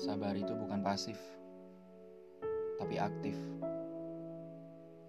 [0.00, 1.20] Sabar itu bukan pasif,
[2.80, 3.36] tapi aktif.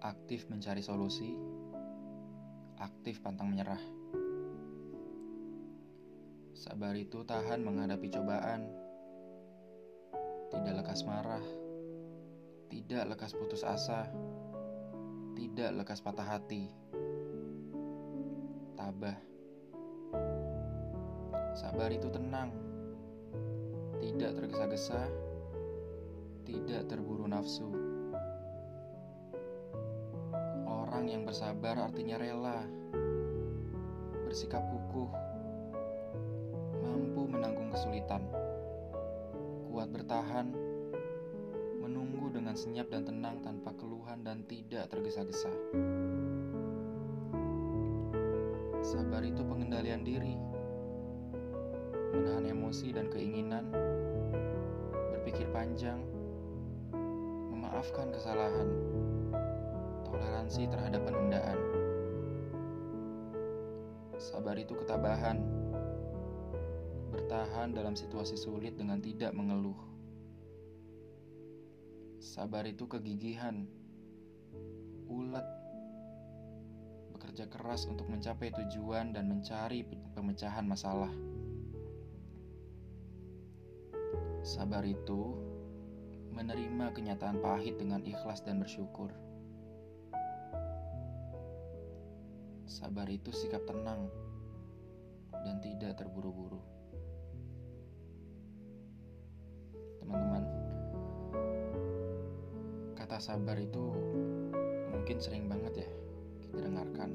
[0.04, 1.32] Aktif mencari solusi,
[2.76, 3.80] aktif pantang menyerah.
[6.52, 8.68] Sabar itu tahan menghadapi cobaan,
[10.52, 11.46] tidak lekas marah,
[12.68, 14.12] tidak lekas putus asa,
[15.40, 16.68] tidak lekas patah hati,
[18.76, 19.16] tabah.
[21.56, 22.71] Sabar itu tenang,
[24.02, 25.06] tidak tergesa-gesa,
[26.42, 27.70] tidak terburu nafsu.
[30.66, 32.66] Orang yang bersabar artinya rela,
[34.26, 35.12] bersikap kukuh,
[36.82, 38.26] mampu menanggung kesulitan,
[39.70, 40.50] kuat bertahan,
[41.78, 45.54] menunggu dengan senyap dan tenang tanpa keluhan dan tidak tergesa-gesa.
[48.82, 50.36] Sabar itu pengendalian diri
[52.12, 53.72] menahan emosi dan keinginan,
[55.16, 56.00] berpikir panjang,
[57.52, 58.68] memaafkan kesalahan,
[60.04, 61.60] toleransi terhadap penundaan.
[64.22, 65.42] Sabar itu ketabahan,
[67.10, 69.80] bertahan dalam situasi sulit dengan tidak mengeluh.
[72.22, 73.66] Sabar itu kegigihan,
[75.10, 75.48] ulet,
[77.18, 81.10] bekerja keras untuk mencapai tujuan dan mencari pemecahan masalah.
[84.42, 85.38] Sabar itu
[86.34, 89.14] menerima kenyataan pahit dengan ikhlas dan bersyukur.
[92.66, 94.10] Sabar itu sikap tenang
[95.46, 96.58] dan tidak terburu-buru.
[100.02, 100.44] Teman-teman,
[102.98, 103.94] kata sabar itu
[104.90, 105.90] mungkin sering banget ya
[106.42, 107.14] kita dengarkan.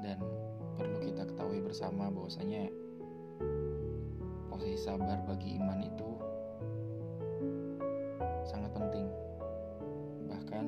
[0.00, 0.24] Dan
[0.80, 2.87] perlu kita ketahui bersama bahwasanya
[4.78, 6.10] sabar bagi iman itu
[8.46, 9.10] sangat penting.
[10.30, 10.66] Bahkan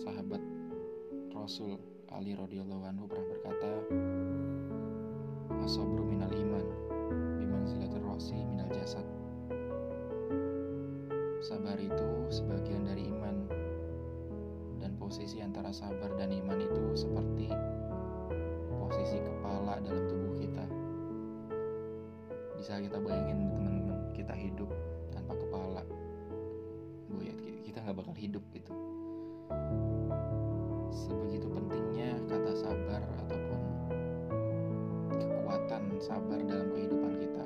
[0.00, 0.40] sahabat
[1.36, 1.76] Rasul
[2.08, 3.72] Ali radhiyallahu anhu pernah berkata,
[5.60, 6.64] "Asobru minal iman,
[7.36, 9.04] bimanzilatir rosi minal jasad."
[11.44, 13.44] Sabar itu sebagian dari iman
[14.80, 17.52] dan posisi antara sabar dan iman itu seperti
[18.80, 20.77] posisi kepala dalam tubuh kita
[22.58, 24.66] bisa kita bayangin teman-teman kita hidup
[25.14, 25.82] tanpa kepala.
[27.06, 28.74] Gue ya kita nggak bakal hidup gitu.
[30.90, 33.60] Sebegitu pentingnya kata sabar ataupun
[35.22, 37.44] kekuatan sabar dalam kehidupan kita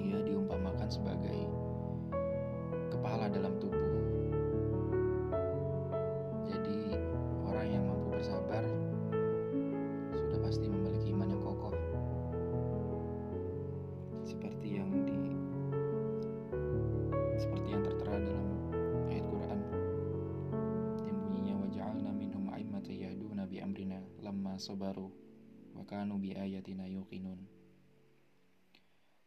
[0.00, 1.36] ia diumpamakan sebagai
[2.88, 3.89] kepala dalam tubuh
[26.00, 27.36] kanu bi ayatina yuqinun.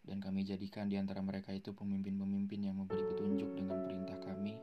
[0.01, 4.57] Dan kami jadikan di antara mereka itu pemimpin-pemimpin yang memberi petunjuk dengan perintah kami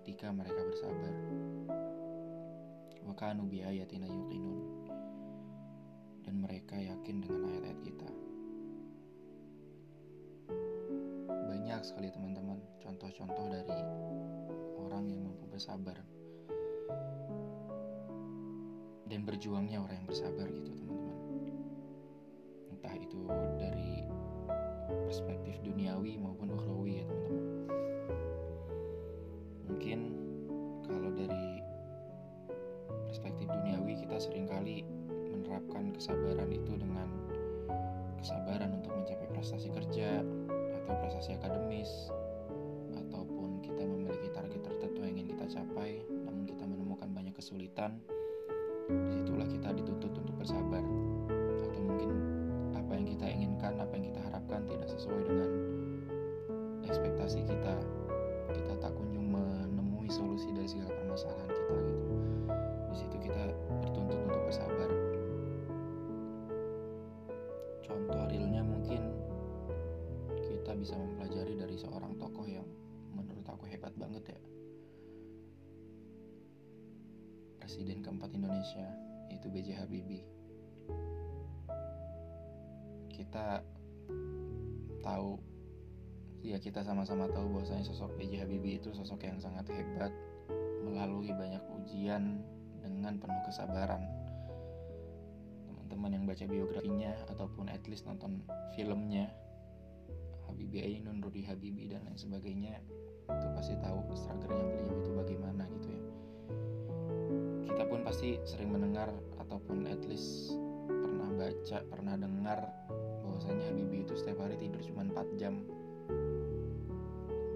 [0.00, 1.12] ketika mereka bersabar.
[3.04, 4.88] Wa kanu bi ayatina yuqinun.
[6.24, 8.08] Dan mereka yakin dengan ayat-ayat kita.
[11.52, 13.76] Banyak sekali teman-teman contoh-contoh dari
[14.80, 16.00] orang yang mampu bersabar.
[19.04, 21.01] Dan berjuangnya orang yang bersabar gitu teman-teman
[22.82, 23.22] entah itu
[23.62, 24.02] dari
[25.06, 27.46] perspektif duniawi maupun ukhrawi ya teman-teman.
[29.70, 29.98] Mungkin
[30.90, 31.62] kalau dari
[33.06, 34.82] perspektif duniawi kita sering kali
[35.30, 37.06] menerapkan kesabaran itu dengan
[38.18, 40.26] kesabaran untuk mencapai prestasi kerja
[40.82, 42.10] atau prestasi akademis
[42.98, 48.02] ataupun kita memiliki target tertentu yang ingin kita capai namun kita menemukan banyak kesulitan
[48.90, 50.82] di situlah kita dituntut untuk bersabar
[53.62, 55.50] inginkan apa yang kita harapkan tidak sesuai dengan
[56.82, 57.74] ekspektasi kita.
[58.50, 62.14] Kita tak kunjung menemui solusi dari segala permasalahan kita gitu.
[62.90, 63.54] Di situ kita
[63.86, 64.90] bertuntut untuk bersabar.
[67.86, 69.14] Contoh realnya mungkin
[70.42, 72.66] kita bisa mempelajari dari seorang tokoh yang
[73.14, 74.40] menurut aku hebat banget ya.
[77.62, 78.90] Presiden keempat Indonesia
[79.30, 79.86] yaitu B.J.
[79.86, 80.26] Habibie
[83.22, 83.62] kita
[85.06, 85.38] tahu
[86.42, 88.42] ya kita sama-sama tahu bahwasanya sosok B.J.
[88.42, 90.10] Habibie itu sosok yang sangat hebat
[90.82, 92.42] melalui banyak ujian
[92.82, 94.02] dengan penuh kesabaran
[95.70, 98.42] teman-teman yang baca biografinya ataupun at least nonton
[98.74, 99.30] filmnya
[100.50, 102.82] Habibie Ainun, Rudy Habibi dan lain sebagainya
[103.30, 106.02] itu pasti tahu struggle-nya beliau itu bagaimana gitu ya
[107.70, 110.58] kita pun pasti sering mendengar ataupun at least
[110.90, 112.58] pernah baca pernah dengar
[113.42, 115.66] bahwasanya Habibie itu setiap hari tidur cuma 4 jam.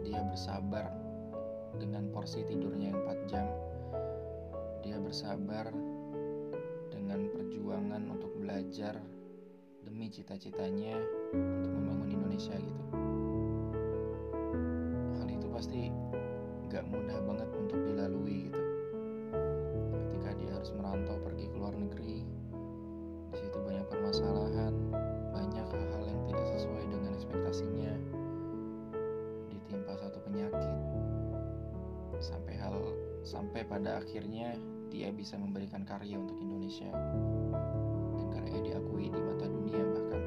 [0.03, 0.91] Dia bersabar
[1.79, 3.47] dengan porsi tidurnya yang 4 jam.
[4.83, 5.71] Dia bersabar
[6.91, 8.99] dengan perjuangan untuk belajar
[9.87, 10.99] demi cita-citanya
[11.31, 12.83] untuk membangun Indonesia gitu.
[15.23, 15.95] Hal itu pasti
[16.67, 18.66] gak mudah banget untuk dilalui gitu
[33.77, 34.57] pada akhirnya
[34.89, 36.89] dia bisa memberikan karya untuk Indonesia.
[38.17, 40.23] Dan karya diakui di mata dunia bahkan.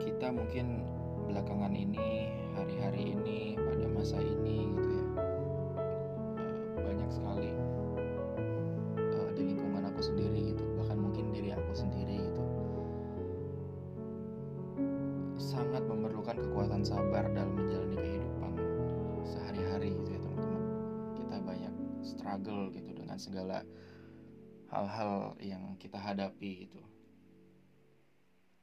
[0.00, 0.88] Kita mungkin
[1.28, 5.04] belakangan ini hari-hari ini pada masa ini gitu ya
[6.80, 7.52] eh, banyak sekali
[22.30, 23.66] struggle gitu dengan segala
[24.70, 26.78] hal-hal yang kita hadapi gitu.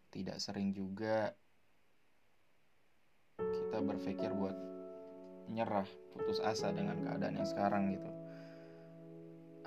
[0.08, 1.36] Tidak sering juga
[3.36, 4.56] kita berpikir buat
[5.52, 5.84] nyerah
[6.16, 8.08] putus asa dengan keadaan yang sekarang gitu.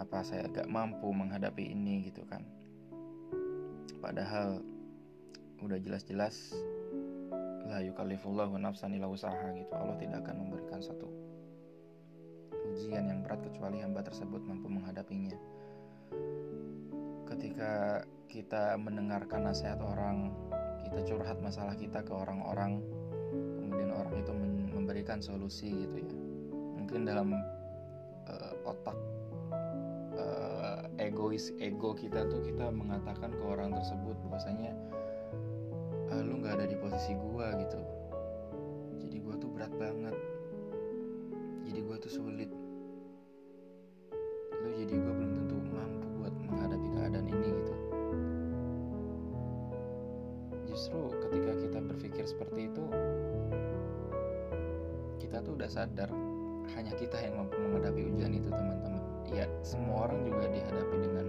[0.01, 2.41] Apa saya gak mampu menghadapi ini gitu kan.
[4.01, 4.65] Padahal
[5.61, 6.57] udah jelas-jelas
[7.69, 9.77] la yukallifullahu nafsan illa usaha gitu.
[9.77, 11.30] Allah tidak akan memberikan satu
[12.71, 15.35] ujian yang berat kecuali hamba tersebut mampu menghadapinya.
[17.27, 20.31] Ketika kita mendengarkan nasihat orang
[20.87, 22.83] kita curhat masalah kita ke orang-orang
[23.59, 24.33] kemudian orang itu
[24.75, 26.15] memberikan solusi gitu ya.
[26.79, 27.35] Mungkin dalam
[28.27, 28.99] uh, otak
[30.19, 34.75] uh, egois ego kita tuh kita mengatakan ke orang tersebut bahwasanya
[36.11, 37.81] ah, lu nggak ada di posisi gua gitu.
[39.07, 40.17] Jadi gua tuh berat banget.
[41.71, 42.51] Jadi gua tuh sulit
[44.61, 47.75] lu jadi gua belum tentu mampu buat menghadapi keadaan ini gitu.
[50.71, 52.85] Justru ketika kita berpikir seperti itu
[55.19, 56.11] kita tuh udah sadar
[56.77, 59.03] hanya kita yang mampu menghadapi ujian itu teman-teman.
[59.31, 61.27] Ya semua orang juga dihadapi dengan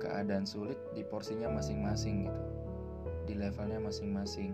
[0.00, 2.42] keadaan sulit di porsinya masing-masing gitu.
[3.24, 4.52] Di levelnya masing-masing.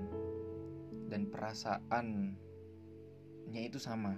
[1.11, 2.39] Dan perasaannya
[3.67, 4.15] itu sama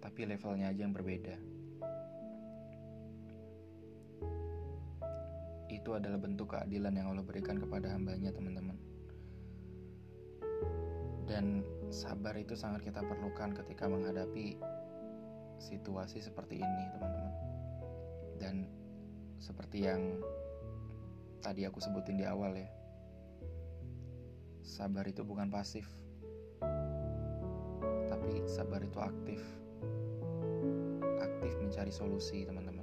[0.00, 1.36] tapi levelnya aja yang berbeda
[5.70, 8.74] itu adalah bentuk keadilan yang Allah berikan kepada hambanya teman-teman.
[11.30, 11.62] Dan
[11.94, 14.58] sabar itu sangat kita perlukan ketika menghadapi
[15.62, 17.34] situasi seperti ini teman-teman.
[18.42, 18.56] Dan
[19.38, 20.18] seperti yang
[21.38, 22.68] tadi aku sebutin di awal ya
[24.60, 25.88] sabar itu bukan pasif
[28.10, 29.40] tapi sabar itu aktif.
[31.24, 32.79] Aktif mencari solusi teman-teman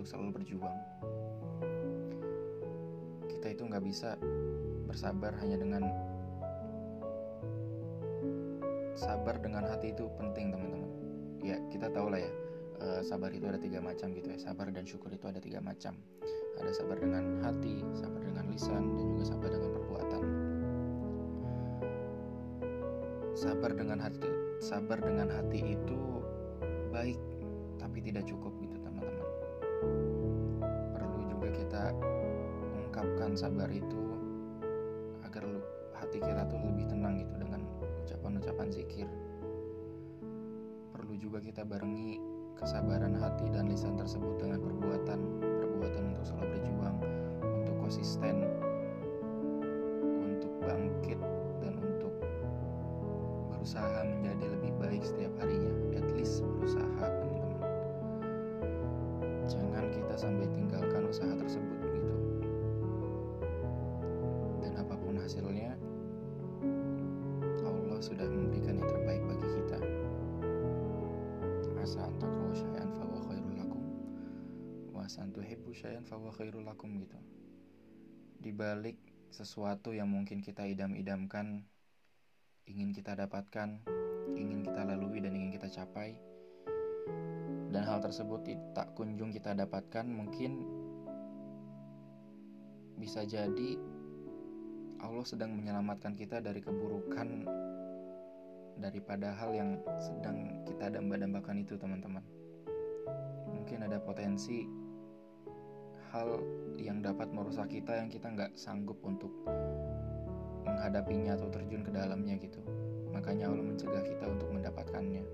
[0.00, 0.78] untuk selalu berjuang.
[3.28, 4.16] Kita itu nggak bisa
[4.88, 5.84] bersabar hanya dengan
[8.96, 10.88] sabar dengan hati itu penting teman-teman.
[11.44, 12.32] Ya kita tahu lah ya
[12.80, 14.40] uh, sabar itu ada tiga macam gitu ya.
[14.40, 15.92] Sabar dan syukur itu ada tiga macam.
[16.56, 20.22] Ada sabar dengan hati sabar dengan lisan dan juga sabar dengan perbuatan.
[23.36, 24.32] Sabar dengan hati
[24.64, 26.00] sabar dengan hati itu
[26.88, 27.20] baik
[27.80, 28.52] tapi tidak cukup
[33.00, 34.12] ungkapkan sabar itu
[35.24, 35.48] agar
[35.96, 37.64] hati kita tuh lebih tenang gitu dengan
[38.04, 39.08] ucapan-ucapan zikir.
[40.92, 42.20] Perlu juga kita barengi
[42.60, 46.96] kesabaran hati dan lisan tersebut dengan perbuatan perbuatan untuk selalu berjuang
[47.64, 48.44] untuk konsisten
[75.10, 77.18] wa asa tuhibbu syai'an fa huwa khairul lakum gitu.
[78.38, 78.94] Di balik
[79.34, 81.66] sesuatu yang mungkin kita idam-idamkan
[82.70, 83.82] ingin kita dapatkan
[84.38, 86.14] ingin kita lalui dan ingin kita capai
[87.74, 90.62] dan hal tersebut tak kunjung kita dapatkan mungkin
[92.94, 93.82] bisa jadi
[95.02, 97.50] Allah sedang menyelamatkan kita dari keburukan
[98.78, 102.22] daripada hal yang sedang kita damba-dambakan itu teman-teman.
[103.50, 104.79] Mungkin ada potensi
[106.10, 106.42] hal
[106.74, 109.30] yang dapat merusak kita yang kita nggak sanggup untuk
[110.66, 112.58] menghadapinya atau terjun ke dalamnya gitu.
[113.14, 115.24] Makanya Allah mencegah kita untuk mendapatkannya.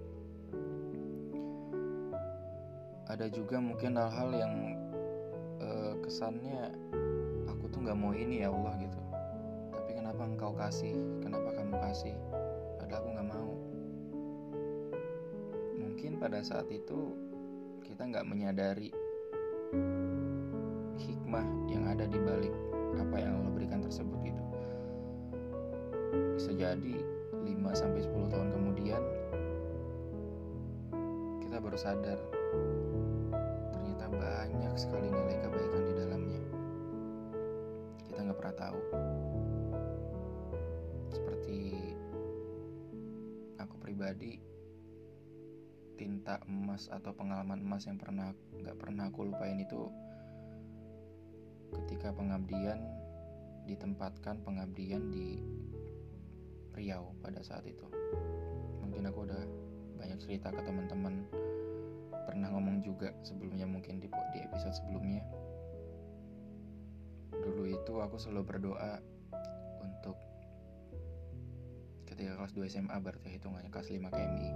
[3.07, 4.55] Ada juga mungkin hal-hal yang
[5.63, 6.75] uh, kesannya
[7.49, 9.01] aku tuh nggak mau ini ya Allah gitu.
[9.73, 10.93] Tapi kenapa engkau kasih?
[11.25, 12.15] Kenapa kamu kasih?
[12.83, 13.51] Padahal aku nggak mau.
[15.81, 17.15] Mungkin pada saat itu
[17.87, 18.91] kita nggak menyadari
[21.37, 22.55] hikmah yang ada di balik
[22.97, 24.43] apa yang Allah berikan tersebut gitu.
[26.37, 26.97] Bisa jadi
[27.45, 29.03] 5 sampai 10 tahun kemudian
[31.45, 32.19] kita baru sadar
[33.69, 36.43] ternyata banyak sekali nilai kebaikan di dalamnya.
[38.09, 38.81] Kita nggak pernah tahu.
[41.13, 41.59] Seperti
[43.61, 44.41] aku pribadi
[46.01, 49.89] tinta emas atau pengalaman emas yang pernah nggak pernah aku lupain itu
[51.83, 52.81] ketika pengabdian
[53.67, 55.43] ditempatkan pengabdian di
[56.77, 57.89] Riau pada saat itu.
[58.85, 59.43] Mungkin aku udah
[59.97, 61.25] banyak cerita ke teman-teman.
[62.29, 65.25] Pernah ngomong juga sebelumnya mungkin di, di episode sebelumnya.
[67.33, 69.01] Dulu itu aku selalu berdoa
[69.81, 70.21] untuk
[72.05, 74.51] ketika kelas 2 SMA berarti hitungannya kelas 5 KMI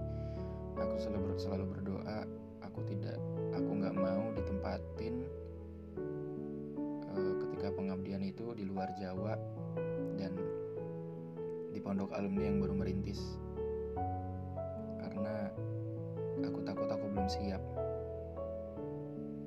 [0.81, 2.25] aku selalu selalu berdoa
[2.65, 3.21] aku tidak
[3.53, 5.29] aku nggak mau ditempatin
[7.75, 9.35] pengabdian itu di luar Jawa
[10.19, 10.35] dan
[11.71, 13.21] di pondok alumni yang baru merintis.
[15.01, 15.49] Karena
[16.43, 17.63] aku takut aku belum siap.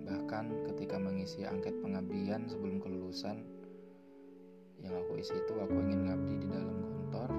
[0.08, 3.44] Bahkan ketika mengisi angket pengabdian sebelum kelulusan
[4.84, 7.30] yang aku isi itu aku ingin ngabdi di dalam kantor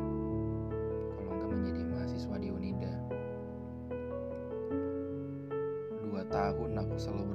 [1.16, 2.94] kalau enggak menjadi mahasiswa di Unida.
[6.24, 7.33] Tahun aku selalu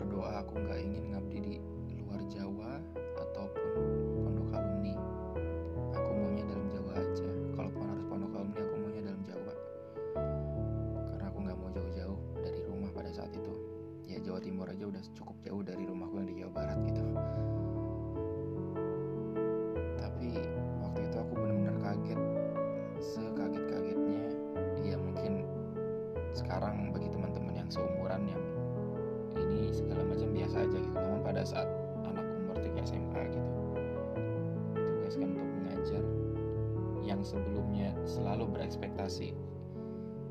[37.30, 39.38] sebelumnya selalu berekspektasi.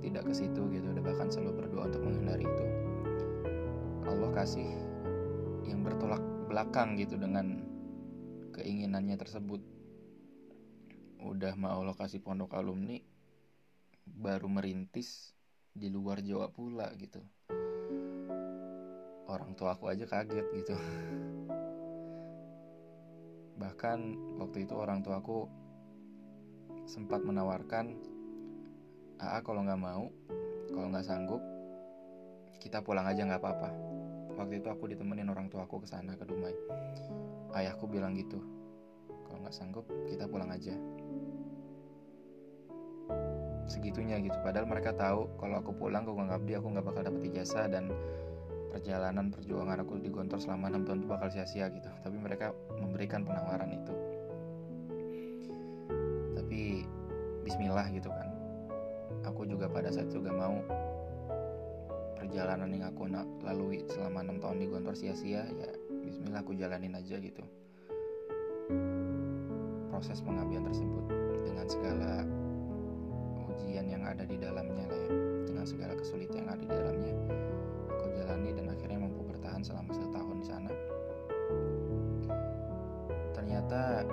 [0.02, 2.64] Tidak ke situ gitu udah bahkan selalu berdoa untuk menghindari itu.
[4.10, 4.66] Allah kasih
[5.62, 7.62] yang bertolak belakang gitu dengan
[8.58, 9.62] keinginannya tersebut.
[11.22, 12.98] Udah mau lokasi pondok alumni
[14.08, 15.30] baru merintis
[15.70, 17.22] di luar Jawa pula gitu.
[19.28, 20.74] Orang tua aku aja kaget gitu.
[23.58, 23.98] Bahkan
[24.40, 25.67] waktu itu orang tua aku
[26.88, 27.92] sempat menawarkan
[29.20, 30.08] Aa kalau nggak mau
[30.72, 31.42] kalau nggak sanggup
[32.62, 33.70] kita pulang aja nggak apa-apa.
[34.38, 36.54] Waktu itu aku ditemenin orang tua aku ke sana ke Dumai.
[37.54, 38.38] Ayahku bilang gitu
[39.26, 40.74] kalau nggak sanggup kita pulang aja.
[43.66, 44.38] Segitunya gitu.
[44.40, 47.90] Padahal mereka tahu kalau aku pulang ke Ngabdi aku nggak bakal dapet ijazah dan
[48.70, 51.90] perjalanan perjuangan aku di Gontor selama 6 tahun itu bakal sia-sia gitu.
[52.06, 54.17] Tapi mereka memberikan penawaran itu
[57.48, 58.28] Bismillah gitu kan
[59.24, 60.60] aku juga pada saat itu gak mau
[62.20, 63.08] perjalanan yang aku
[63.40, 65.70] lalui selama 6 tahun di Gontor sia-sia ya
[66.04, 67.40] Bismillah aku jalanin aja gitu
[69.88, 71.04] proses pengabdian tersebut
[71.40, 72.12] dengan segala
[73.56, 75.10] ujian yang ada di dalamnya lah ya
[75.48, 77.14] dengan segala kesulitan yang ada di dalamnya
[78.28, 80.70] jalani dan akhirnya mampu bertahan selama satu tahun di sana.
[83.32, 84.04] Ternyata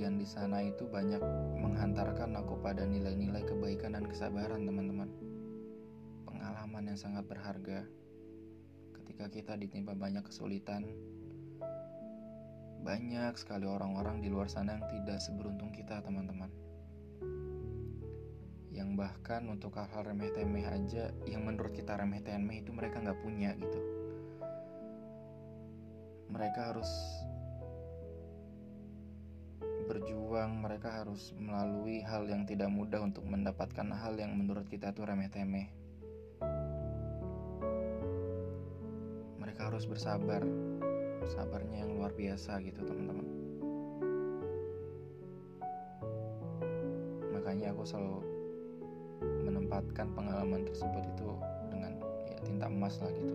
[0.00, 1.20] pengabdian di sana itu banyak
[1.60, 5.12] menghantarkan aku pada nilai-nilai kebaikan dan kesabaran, teman-teman.
[6.24, 7.84] Pengalaman yang sangat berharga
[8.96, 10.88] ketika kita ditimpa banyak kesulitan.
[12.80, 16.48] Banyak sekali orang-orang di luar sana yang tidak seberuntung kita, teman-teman
[18.72, 23.20] yang bahkan untuk hal-hal remeh temeh aja yang menurut kita remeh temeh itu mereka nggak
[23.20, 23.80] punya gitu
[26.30, 26.88] mereka harus
[29.90, 35.02] berjuang, mereka harus melalui hal yang tidak mudah untuk mendapatkan hal yang menurut kita itu
[35.02, 35.66] remeh-temeh.
[39.42, 40.46] Mereka harus bersabar,
[41.26, 43.26] sabarnya yang luar biasa gitu teman-teman.
[47.34, 48.22] Makanya aku selalu
[49.42, 51.34] menempatkan pengalaman tersebut itu
[51.66, 51.98] dengan
[52.30, 53.34] ya, tinta emas lah gitu.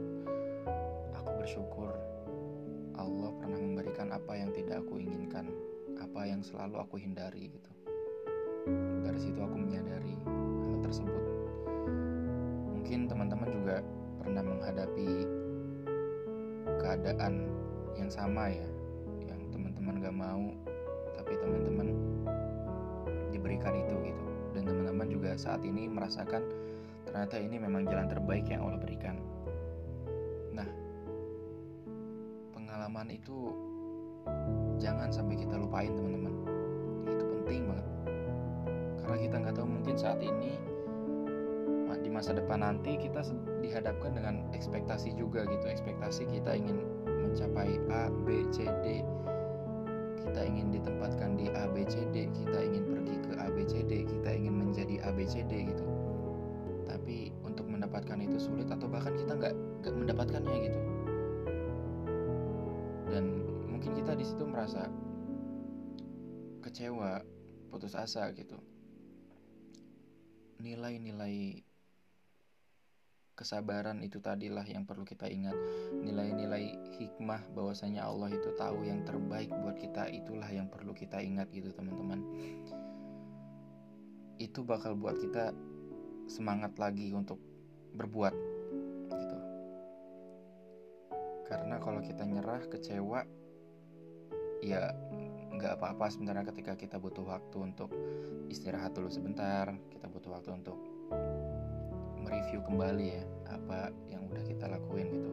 [1.19, 1.91] Aku bersyukur
[2.95, 5.51] Allah pernah memberikan apa yang tidak aku inginkan
[6.15, 7.71] apa yang selalu aku hindari gitu.
[9.03, 11.23] Dari situ aku menyadari hal tersebut.
[12.71, 13.83] Mungkin teman-teman juga
[14.23, 15.27] pernah menghadapi
[16.79, 17.51] keadaan
[17.99, 18.63] yang sama ya
[19.27, 20.55] yang teman-teman gak mau
[21.19, 21.91] tapi teman-teman
[23.35, 24.25] diberikan itu gitu.
[24.55, 26.47] Dan teman-teman juga saat ini merasakan
[27.03, 29.19] ternyata ini memang jalan terbaik yang Allah berikan.
[30.55, 30.69] Nah
[32.55, 33.51] pengalaman itu
[34.77, 36.33] jangan sampai kita lupain teman-teman.
[37.07, 37.87] Itu penting banget.
[39.01, 40.57] Karena kita nggak tahu mungkin saat ini
[42.05, 43.25] di masa depan nanti kita
[43.65, 45.65] dihadapkan dengan ekspektasi juga gitu.
[45.65, 49.01] Ekspektasi kita ingin mencapai A B C D.
[50.21, 52.29] Kita ingin ditempatkan di A B C D.
[52.29, 54.05] Kita ingin pergi ke A B C D.
[54.05, 55.85] Kita ingin menjadi A B C D gitu.
[56.85, 59.55] Tapi untuk mendapatkan itu sulit atau bahkan kita nggak
[59.89, 60.79] mendapatkannya gitu.
[63.09, 63.25] Dan
[63.75, 64.87] mungkin kita di situ merasa
[66.63, 67.19] kecewa
[67.67, 68.55] putus asa gitu.
[70.63, 71.59] Nilai-nilai
[73.35, 75.59] kesabaran itu tadilah yang perlu kita ingat.
[75.91, 81.51] Nilai-nilai hikmah bahwasanya Allah itu tahu yang terbaik buat kita itulah yang perlu kita ingat
[81.51, 82.23] gitu teman-teman.
[84.39, 85.51] Itu bakal buat kita
[86.31, 87.43] semangat lagi untuk
[87.91, 88.33] berbuat
[89.19, 89.37] gitu.
[91.43, 93.44] Karena kalau kita nyerah kecewa
[94.65, 94.89] ya
[95.53, 97.93] nggak apa-apa sebenarnya ketika kita butuh waktu untuk
[98.49, 100.77] istirahat dulu sebentar kita butuh waktu untuk
[102.25, 105.31] mereview kembali ya apa yang udah kita lakuin gitu.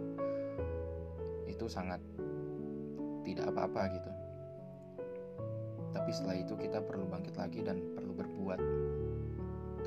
[1.49, 1.99] Itu sangat
[3.25, 4.11] tidak apa-apa gitu.
[5.93, 8.61] Tapi setelah itu kita perlu bangkit lagi dan perlu berbuat.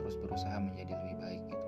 [0.01, 1.67] Terus berusaha menjadi lebih baik gitu.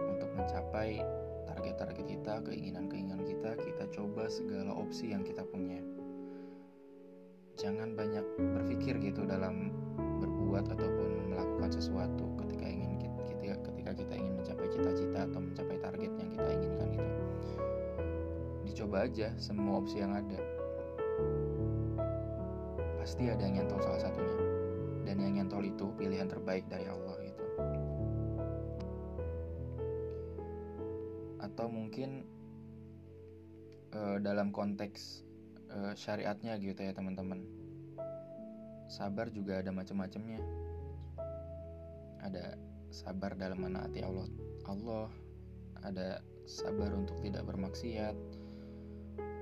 [0.00, 1.04] Untuk mencapai
[1.52, 5.84] target-target kita keinginan-keinginan kita kita coba segala opsi yang kita punya
[7.62, 8.26] jangan banyak
[8.58, 9.70] berpikir gitu dalam
[10.18, 16.10] berbuat ataupun melakukan sesuatu ketika ingin kita ketika kita ingin mencapai cita-cita atau mencapai target
[16.18, 17.12] yang kita inginkan itu
[18.82, 20.40] dicoba aja semua opsi yang ada.
[22.98, 24.38] Pasti ada yang nyantol salah satunya.
[25.06, 27.44] Dan yang nyantol itu pilihan terbaik dari Allah gitu.
[31.44, 32.26] Atau mungkin
[33.92, 35.22] uh, dalam konteks
[35.72, 37.44] uh, syariatnya gitu ya teman-teman.
[38.92, 40.40] Sabar juga ada macam-macamnya.
[42.22, 42.54] Ada
[42.92, 44.28] sabar dalam menaati Allah
[44.68, 45.08] Allah.
[45.82, 48.14] Ada sabar untuk tidak bermaksiat.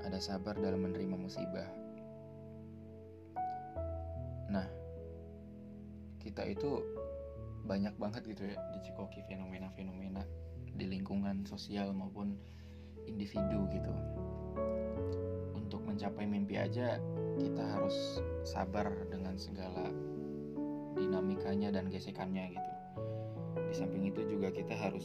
[0.06, 1.68] Ada sabar dalam menerima musibah.
[4.48, 4.66] Nah
[6.20, 6.80] kita itu
[7.64, 10.24] banyak banget gitu ya dicikoki fenomena-fenomena
[10.74, 12.36] di lingkungan sosial maupun
[13.04, 13.92] individu gitu
[16.00, 16.96] mencapai mimpi aja
[17.36, 19.92] kita harus sabar dengan segala
[20.96, 22.72] dinamikanya dan gesekannya gitu.
[23.68, 25.04] Di samping itu juga kita harus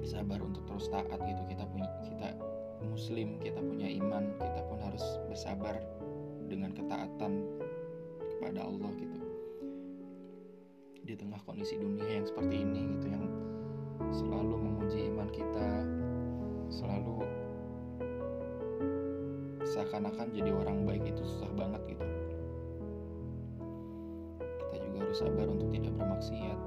[0.00, 1.44] sabar untuk terus taat gitu.
[1.44, 2.40] Kita punya kita
[2.88, 5.76] muslim kita punya iman kita pun harus bersabar
[6.48, 7.44] dengan ketaatan
[8.16, 9.20] kepada Allah gitu.
[11.04, 13.28] Di tengah kondisi dunia yang seperti ini gitu yang
[14.08, 15.68] selalu menguji iman kita
[16.72, 17.43] selalu
[19.74, 22.06] seakan-akan jadi orang baik itu susah banget gitu.
[24.70, 26.58] Kita juga harus sabar untuk tidak bermaksiat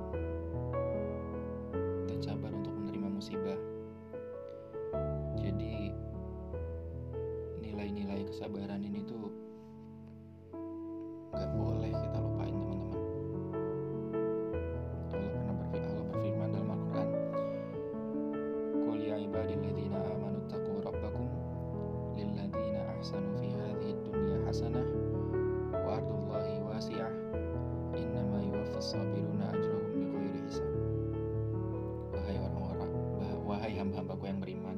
[33.78, 34.78] hamba-hambaku yang beriman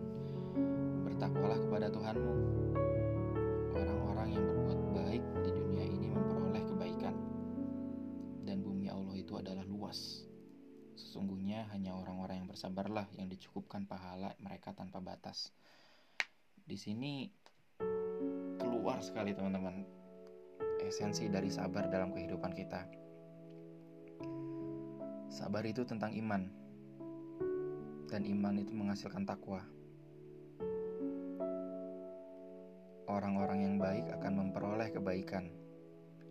[1.08, 2.34] Bertakwalah kepada Tuhanmu
[3.74, 7.16] Orang-orang yang berbuat baik di dunia ini memperoleh kebaikan
[8.44, 10.30] Dan bumi Allah itu adalah luas
[11.00, 15.56] Sesungguhnya hanya orang-orang yang bersabarlah yang dicukupkan pahala mereka tanpa batas.
[16.68, 17.32] Di sini
[18.60, 19.88] keluar sekali teman-teman
[20.84, 22.84] esensi dari sabar dalam kehidupan kita.
[25.32, 26.52] Sabar itu tentang iman.
[28.10, 29.62] Dan iman itu menghasilkan takwa.
[33.10, 35.50] orang-orang yang baik akan memperoleh kebaikan.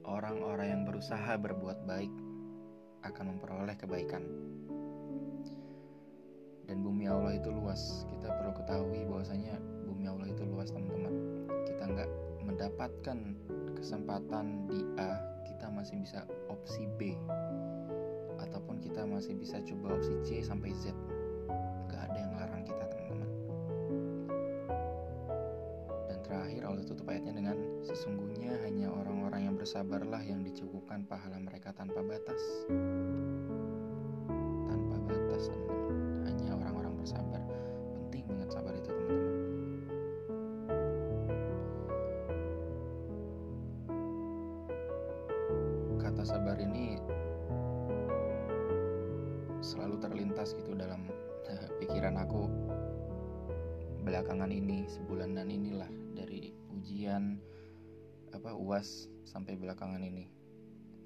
[0.06, 2.14] Orang-orang yang berusaha berbuat baik
[3.04, 4.22] akan memperoleh kebaikan.
[6.64, 8.06] Dan bumi Allah itu luas.
[8.08, 11.12] Kita perlu ketahui bahwasanya bumi Allah itu luas, teman-teman.
[11.66, 12.10] Kita nggak
[12.46, 13.18] mendapatkan
[13.74, 17.18] kesempatan di A, kita masih bisa opsi B.
[18.38, 20.94] Ataupun kita masih bisa coba opsi C sampai Z.
[21.88, 23.30] Gak ada yang larang kita, teman-teman.
[26.08, 27.56] Dan terakhir Allah tutup ayatnya dengan
[27.88, 32.68] Sesungguhnya hanya orang-orang yang bersabarlah yang dicukupkan pahala mereka tanpa batas.
[34.68, 36.28] Tanpa batas, teman-teman.
[36.28, 37.40] Hanya orang-orang bersabar.
[37.96, 39.36] Penting banget sabar itu, teman-teman.
[45.96, 47.00] Kata sabar ini
[49.64, 51.08] selalu terlintas gitu dalam
[52.08, 52.48] pikiran aku
[54.00, 57.36] belakangan ini sebulanan inilah dari ujian
[58.32, 60.24] apa uas sampai belakangan ini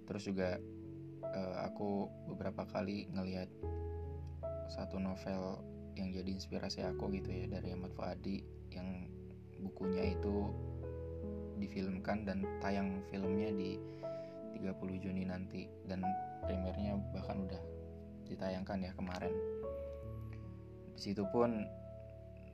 [0.06, 0.62] terus juga
[1.26, 3.50] uh, aku beberapa kali ngelihat
[4.70, 5.58] satu novel
[5.98, 9.10] yang jadi inspirasi aku gitu ya dari Ahmad Fuadi yang
[9.58, 10.54] bukunya itu
[11.58, 13.74] difilmkan dan tayang filmnya di
[14.54, 16.06] 30 Juni nanti dan
[16.46, 17.62] premiernya bahkan udah
[18.30, 19.34] ditayangkan ya kemarin.
[20.96, 21.66] Di situ pun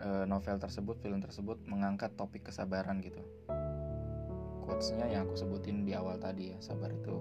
[0.02, 3.22] uh, novel tersebut, film tersebut mengangkat topik kesabaran gitu.
[4.64, 7.16] Quotesnya yang aku sebutin di awal tadi ya sabar itu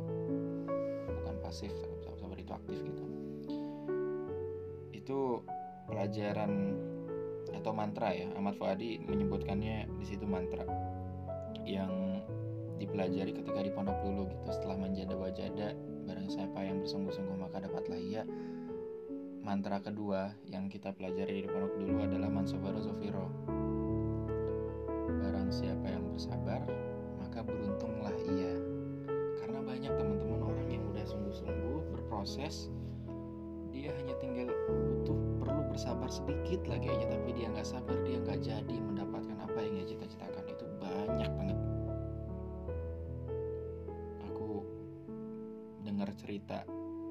[1.08, 1.72] bukan pasif
[2.20, 3.04] sabar itu aktif gitu.
[4.92, 5.20] Itu
[5.88, 6.76] pelajaran
[7.56, 8.28] atau mantra ya.
[8.36, 10.68] Ahmad Fuadi menyebutkannya di situ mantra
[11.64, 12.20] yang
[12.78, 14.44] dipelajari ketika di pondok dulu gitu.
[14.52, 15.74] Setelah menjada wajada
[16.08, 18.28] barang siapa yang bersungguh-sungguh maka dapatlah ia
[19.48, 23.32] mantra kedua yang kita pelajari di pondok dulu adalah mansobaro zofiro.
[25.24, 26.68] Barang siapa yang bersabar
[27.24, 28.60] maka beruntunglah ia.
[29.40, 32.68] Karena banyak teman-teman orang yang udah sungguh-sungguh berproses
[33.72, 38.44] dia hanya tinggal butuh perlu bersabar sedikit lagi aja tapi dia nggak sabar dia nggak
[38.44, 40.44] jadi mendapatkan apa yang dia cita-citakan.
[40.44, 41.60] Itu banyak banget.
[44.28, 44.68] Aku
[45.88, 46.68] dengar cerita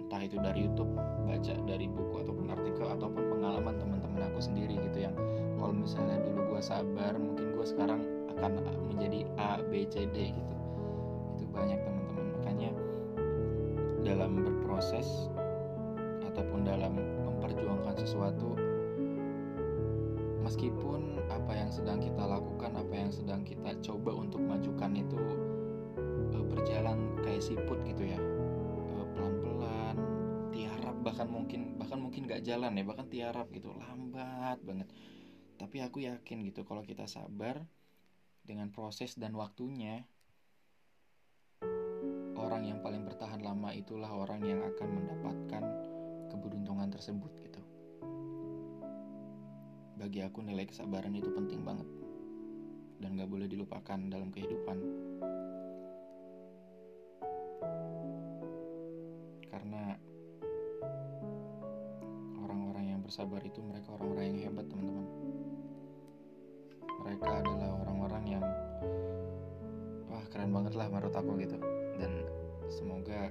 [0.07, 0.95] entah itu dari YouTube
[1.27, 5.15] baca dari buku ataupun artikel ataupun pengalaman teman-teman aku sendiri gitu yang
[5.59, 8.07] kalau misalnya dulu gue sabar mungkin gue sekarang
[8.39, 10.57] akan menjadi A, B, C, D gitu.
[11.37, 12.27] Itu banyak teman-teman.
[12.41, 12.71] Makanya
[14.05, 15.29] dalam berproses
[16.23, 16.95] ataupun dalam
[17.27, 18.55] memperjuangkan sesuatu
[20.47, 25.19] meskipun apa yang sedang kita lakukan, apa yang sedang kita coba untuk majukan itu
[26.31, 28.21] e, berjalan kayak siput gitu ya.
[32.27, 34.89] Mungkin bahkan mungkin gak jalan ya, bahkan tiarap gitu, lambat banget.
[35.57, 37.63] Tapi aku yakin gitu kalau kita sabar,
[38.43, 40.03] dengan proses dan waktunya,
[42.35, 45.65] orang yang paling bertahan lama itulah orang yang akan mendapatkan
[46.35, 47.63] keberuntungan tersebut gitu.
[49.97, 51.89] Bagi aku nilai kesabaran itu penting banget
[52.99, 54.79] dan gak boleh dilupakan dalam kehidupan.
[63.07, 65.07] Bersabar itu mereka orang-orang yang hebat teman-teman.
[67.07, 68.45] Mereka adalah orang-orang yang
[70.11, 71.55] wah keren banget lah menurut aku gitu.
[72.03, 72.27] Dan
[72.67, 73.31] semoga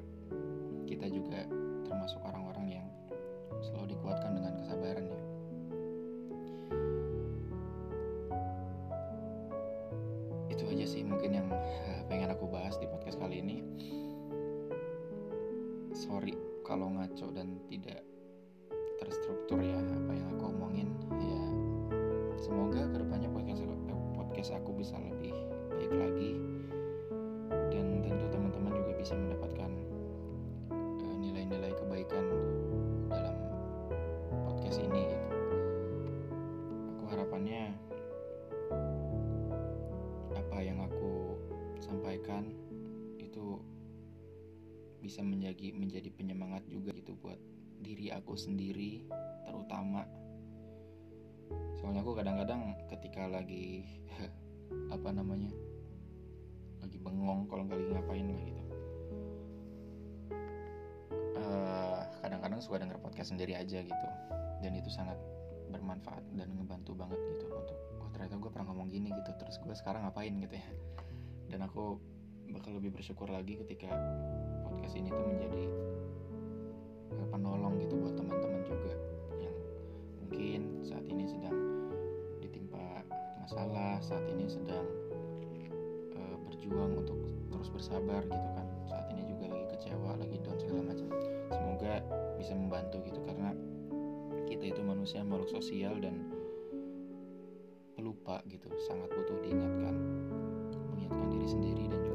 [0.88, 1.43] kita juga
[1.83, 2.88] termasuk orang-orang yang
[3.59, 5.21] selalu dikuatkan dengan kesabaran ya.
[10.55, 13.59] Itu aja sih mungkin yang eh, pengen aku bahas di podcast kali ini.
[15.91, 16.31] Sorry
[16.63, 18.14] kalau ngaco dan tidak
[43.36, 43.60] itu
[45.04, 47.36] bisa menjadi menjadi penyemangat juga gitu buat
[47.84, 49.04] diri aku sendiri
[49.43, 50.08] terutama.
[51.76, 53.84] Soalnya aku kadang-kadang ketika lagi
[54.95, 55.52] apa namanya
[56.80, 58.63] lagi bengong kalau nggak lagi ngapain lah gitu.
[61.36, 64.08] Uh, kadang-kadang suka denger podcast sendiri aja gitu.
[64.63, 65.19] Dan itu sangat
[65.76, 69.76] bermanfaat dan ngebantu banget gitu untuk oh ternyata gue pernah ngomong gini gitu terus gue
[69.76, 70.32] sekarang ngapain?
[70.39, 70.67] gitu ya.
[71.52, 72.14] Dan aku
[72.53, 73.89] bakal lebih bersyukur lagi ketika
[74.65, 75.63] podcast ini tuh menjadi
[77.31, 78.93] penolong gitu buat teman-teman juga
[79.41, 79.55] yang
[80.23, 81.75] mungkin saat ini sedang
[83.45, 84.89] masalah saat ini sedang
[86.49, 87.19] berjuang untuk
[87.53, 88.65] terus bersabar gitu kan.
[88.89, 91.08] Saat ini juga lagi kecewa lagi down segala macam.
[91.53, 91.93] Semoga
[92.41, 93.53] bisa membantu gitu karena
[94.49, 96.25] kita itu manusia makhluk sosial dan
[97.93, 98.65] pelupa gitu.
[98.89, 99.93] Sangat butuh diingatkan
[100.89, 102.14] mengingatkan diri sendiri dan juga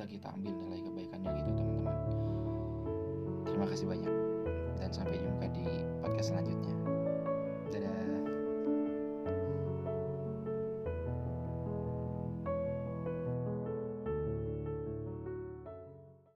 [0.00, 1.96] bisa kita ambil nilai kebaikannya gitu teman-teman.
[3.44, 4.19] Terima kasih banyak